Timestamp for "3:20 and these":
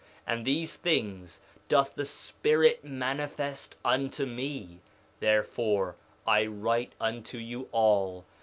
0.27-0.75